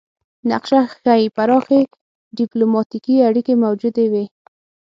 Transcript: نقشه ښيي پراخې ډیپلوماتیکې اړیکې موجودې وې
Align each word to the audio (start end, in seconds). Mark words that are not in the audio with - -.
نقشه 0.51 0.79
ښيي 0.93 1.27
پراخې 1.35 1.79
ډیپلوماتیکې 2.37 3.15
اړیکې 3.27 3.53
موجودې 3.63 4.05
وې 4.11 4.25